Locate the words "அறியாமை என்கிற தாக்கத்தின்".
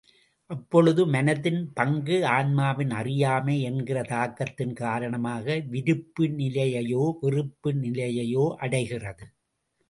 2.91-4.73